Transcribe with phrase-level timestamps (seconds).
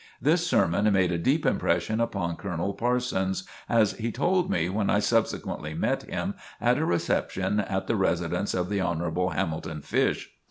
[0.19, 4.97] This sermon made a deep impression upon Colonel Parsons, as he told me when I
[4.97, 9.29] subsequently met him at a reception at the residence of the Hon.
[9.31, 10.31] Hamilton Fish.